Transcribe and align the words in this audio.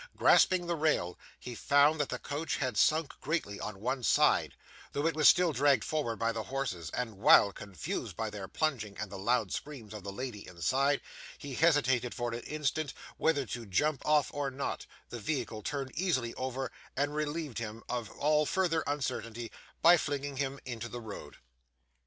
Grasping 0.17 0.65
the 0.65 0.73
rail, 0.75 1.15
he 1.39 1.53
found 1.53 1.99
that 1.99 2.09
the 2.09 2.17
coach 2.17 2.57
had 2.57 2.75
sunk 2.75 3.13
greatly 3.21 3.59
on 3.59 3.79
one 3.79 4.01
side, 4.01 4.55
though 4.93 5.05
it 5.05 5.13
was 5.15 5.29
still 5.29 5.53
dragged 5.53 5.83
forward 5.83 6.15
by 6.15 6.31
the 6.31 6.41
horses; 6.41 6.89
and 6.89 7.19
while 7.19 7.51
confused 7.53 8.15
by 8.17 8.27
their 8.31 8.47
plunging 8.47 8.97
and 8.97 9.11
the 9.11 9.19
loud 9.19 9.51
screams 9.53 9.93
of 9.93 10.03
the 10.03 10.11
lady 10.11 10.47
inside 10.47 11.01
he 11.37 11.53
hesitated, 11.53 12.15
for 12.15 12.33
an 12.33 12.39
instant, 12.45 12.95
whether 13.17 13.45
to 13.45 13.63
jump 13.67 14.03
off 14.03 14.33
or 14.33 14.49
not, 14.49 14.87
the 15.09 15.19
vehicle 15.19 15.61
turned 15.61 15.91
easily 15.93 16.33
over, 16.33 16.71
and 16.97 17.13
relieved 17.13 17.59
him 17.59 17.83
from 17.87 18.09
all 18.17 18.47
further 18.47 18.81
uncertainty 18.87 19.51
by 19.83 19.97
flinging 19.97 20.37
him 20.37 20.59
into 20.65 20.89
the 20.89 20.99
road. 20.99 21.35